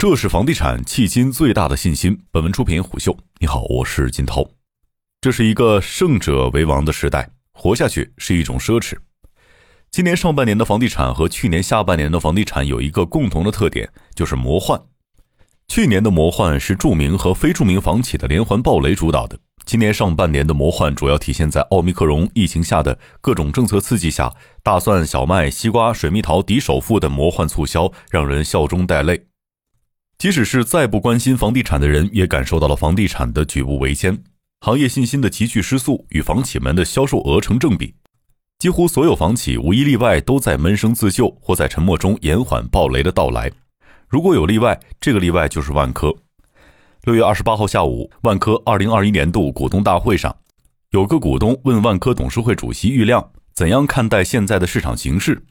[0.00, 2.20] 这是房地产迄今最大的信心。
[2.30, 4.48] 本文出品虎嗅，你好，我是金涛。
[5.20, 8.94] 这是一个胜者为王的时代，活下去是一种奢侈。
[9.90, 14.80] 今年上半年的房地产和去年下半年的房地产有一个共同的特点，就是魔幻。
[15.66, 29.24] 去年的魔幻是著名和非著名房企的连环暴雷主导的，今年上半年的魔幻主要体现在奥密克戎疫情下的各种政策刺激下，大蒜、小麦、西瓜、水蜜桃抵首付的魔幻促销，让人笑中带泪。
[30.18, 34.20] 即使是再不关心房地产的人，也感受到了房地产的举步维艰，
[34.60, 37.94] 行业信心的急剧失速与房企们的销售额成正比。
[38.58, 43.48] 几乎所有房企无一例外都在闷声自救，或在沉默中延缓暴雷的到来。
[44.08, 46.12] 如果有例外，这个例外就是万科。
[47.04, 50.36] 六月二十八号下午，万科二零二一年度股东大会上，
[50.90, 55.44] 有个股东问万科董事会主席郁亮怎样看待现在的市场形势。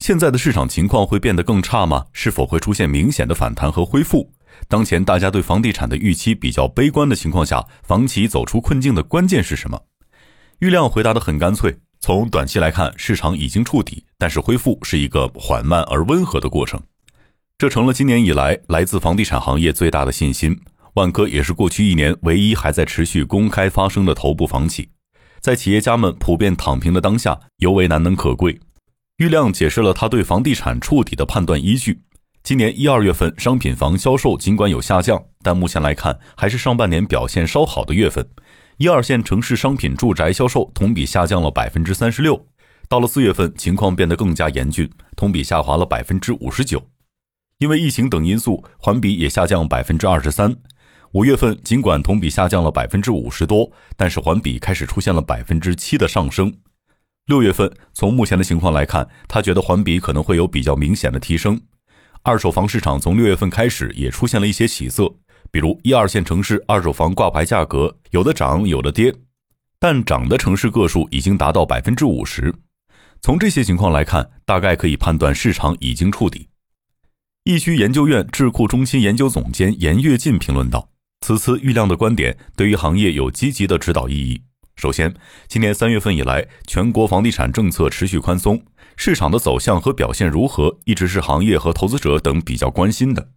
[0.00, 2.04] 现在的市场情况会变得更差吗？
[2.12, 4.32] 是否会出现明显的反弹和恢复？
[4.66, 9.80] 当前大家对房地产的预期比较悲观的情况下，房企走出困境的关键是什么？
[10.60, 16.80] 郁亮回答得很干脆：从短期来看，市场已经触底，但是恢复是一个缓慢而温和的过程。
[17.58, 20.58] 这成了今年以来来自房地产行业最大的信心。
[20.94, 24.88] 万科也是过去一年唯一还在持续公开发声的头部房企，
[25.40, 28.58] 在企业家们普遍躺平的当下，尤为难能可贵。
[29.18, 32.00] 郁亮解释了他对房地产触底的判断依据：
[32.44, 38.24] 今年一二月份商品房销售尽管有下降，但目前来看还是上半年表现稍好的月份。
[38.76, 42.46] 一二线城市商品住宅销售同比下降了百分之三十六，
[42.88, 46.80] 到了四月份情况变得更加严峻，同比下滑了百分之五十九。
[47.58, 50.54] 因为疫情等因素，环比也下降百分之二十三。
[51.10, 56.54] 五月份尽管同比下降了百分之五十多，但是环比开始出现了百分之七的上升。
[57.28, 61.60] 六月份，从目前的情况来看，他觉得环比可能会有比较明显的提升。
[62.22, 65.14] 二手房市场从六月份开始也出现了一些起色，
[65.50, 69.14] 比如一二线城市二手房挂牌价格有的涨有的跌，
[69.78, 72.54] 但涨的城市个数已经达到百分之五十。
[73.20, 76.48] 从这些情况来看，大概可以判断市场已经触底。
[77.44, 80.88] 易居研究院智库中心研究总监严跃进评论道
[81.20, 84.40] ：“此次郁亮的观点对于行业有积极的指导意义。”
[84.78, 85.12] 首先，
[85.48, 88.62] 今年三月份以来，全国房地产政策持续宽松，
[88.94, 93.30] 市场的走向和表现如何，一直是行业和投资者等比较关心的。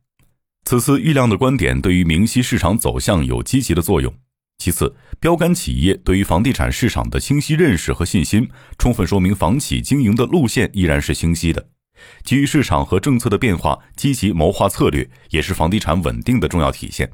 [0.66, 4.14] 此次郁亮的观点对于明晰市场走向有积极的作用。
[4.60, 8.48] 其次，标杆企业对于房地产市场的清晰认识和信心，
[8.78, 11.70] 充分说明房企经营的路线依然是清晰的。
[12.24, 17.10] 基于市场和政策的变化，积极谋划策略，也是房地产稳定的重要体现。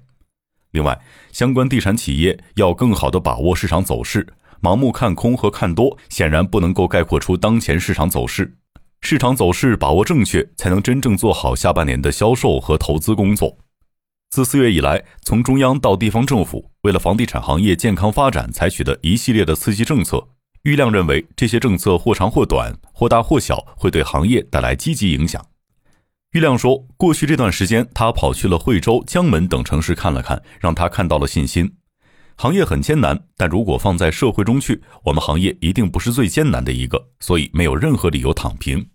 [0.71, 0.99] 另外，
[1.31, 4.27] 相关地产企业要更好地把握市场走势，
[4.61, 8.57] 盲目看空和看多显然不能够概括出当前市场走势。
[9.01, 13.57] 市场走势把握正确，才能真正做好下半年的销售和投资工作。
[14.29, 20.27] 自四月以来，从中央到地方政府，为了房地产行业健康发展采取的一系列的刺激政策，
[20.63, 25.45] 郁亮认为这些政策或长或短，或大或小，会对行业带来积极影响。
[26.37, 31.77] 郁亮说：“过去这段时间，他跑去了惠州、江门等城市看了看，让他看到了信心。
[32.35, 38.87] 行业很艰难，但如果放在社会中去，我们行业一定不是最艰难的一个，所以没有任何理由躺平。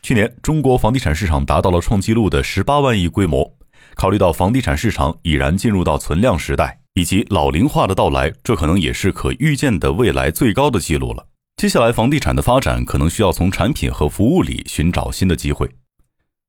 [0.00, 3.54] 去年，中国房地产市场达到了创纪录的十八万亿规模。
[3.94, 11.26] 考虑到房地产市场已然进入到存量时代，以及老龄化的到来，这可能也是可预见的未来最高的记录了。
[11.56, 15.68] 接下来，房地产的发展可能需要从产品和服务里寻找新的机会。”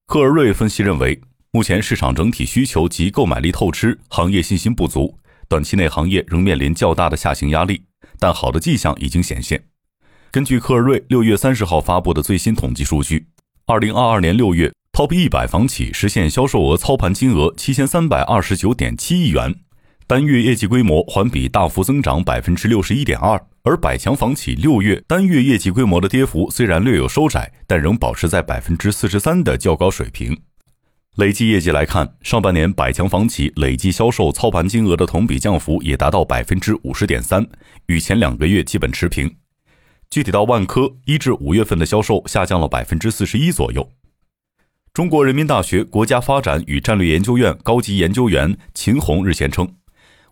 [0.09, 1.22] 克尔瑞分析认为，
[1.52, 5.16] 目前市场整体需求及购买力透支，行业信心不足，
[5.47, 7.84] 短期内行业仍面临较大的下行压力。
[8.18, 9.64] 但好的迹象已经显现。
[10.31, 13.28] 根据克尔瑞六月三十号发布的最新统计数据，
[13.68, 19.53] 二零二二年六月，Top 一百房企实现销售额操盘金额七千三百二十九点七亿元。
[20.09, 30.36] 单月业绩规模环比大幅增长百分之六十一点二，而百强房企六月单月业绩规模的跌幅虽然略有收窄，但仍保持在百分之四十三的较高水平。
[31.18, 37.46] 累计业绩来看，上半年百强房企累计销售操盘金额的同比降幅也达到百分之五十点三，
[37.85, 39.32] 与前两个月基本持平。
[40.09, 43.88] 具体到万科，一至五月份的销售下降了百分之四十一左右。
[44.91, 49.72] 中国人民大学国家发展与战略研究院高级研究员秦红日前称。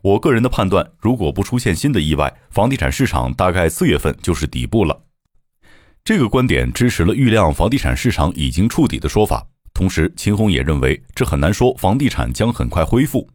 [0.01, 5.03] 我个人的判断，如果不出现新的意外，房地产市场大概四月份就是底部了。
[6.03, 9.45] 这个观点支持了郁亮房地产市场已经触底的说法。
[9.73, 13.27] 同时，秦红也认为这很难说房地产将很快恢复。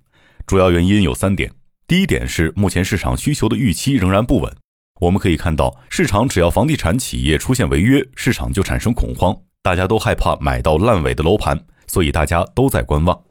[0.46, 1.52] 主要原因有三点：
[1.86, 4.52] 第一点是目前市场需求的预期仍然不稳。
[5.00, 13.22] 我们可以看到，市场只要房地产企业出现违约，市场就产生恐慌，大家都害怕买到烂尾的楼盘，所以大家都在观望。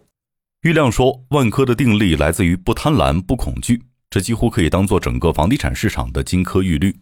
[0.61, 3.81] 郁亮说：“万科的定力来自于不贪婪、不恐惧，
[4.11, 6.95] 这几乎可以当做整个房地产市场的金科玉律。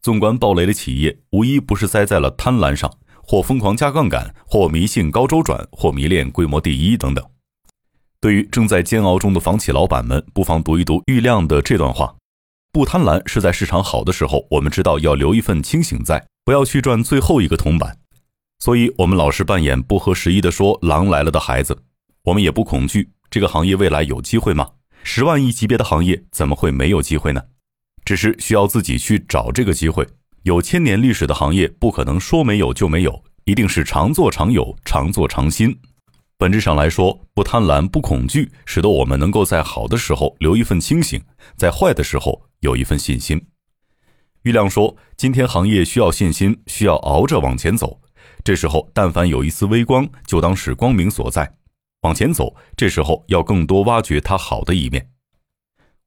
[0.00, 2.88] 纵观暴雷的企业，无一不是栽在了贪婪上，
[3.24, 7.26] 或疯狂加杠杆，或迷信高周转，或迷恋规模第一等等。”
[8.22, 12.14] 对于正在煎熬中的房企老板们，不妨读一读郁亮的这段话
[12.70, 17.98] ：“不贪婪是在市场好的时候，我们知道要留一份清醒在，不要去赚最后一个铜板。
[18.60, 21.76] 所以，我们老是扮演不合时宜的说‘狼来了’的孩子。”
[22.24, 24.68] 我们也不恐惧这个行业未来有机会吗？
[25.02, 27.42] 十万亿级别的行业怎么会没有机会呢？
[28.04, 30.06] 只是需要自己去找这个机会。
[30.44, 35.76] 有千年历史的行业不可能说没有就没有，一定是常做常有，常做常新。
[36.38, 41.20] 本质上来说，不贪婪、不恐惧，使得我们能够在好的时候留一份清醒，
[41.56, 43.40] 在坏的时候有一份信心。
[44.42, 48.00] 郁亮说：“今天行业需要信心，需要熬着往前走。
[48.42, 51.52] 这时候，但凡有一丝微光，就当是光明所在。”
[52.02, 55.08] 往前走，这时候要更多挖掘它好的一面。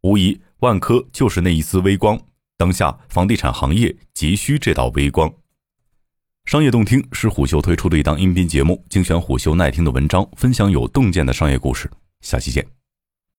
[0.02, 2.20] 无疑，万科就是那一丝微光。
[2.58, 5.34] 当下房地产行业急需这道微光。
[6.46, 11.90] 商业洞听是虎嗅推出的一档音频节目，精选虎嗅耐听的文章，分享有洞见的商业故事。
[12.22, 12.85] 下期见。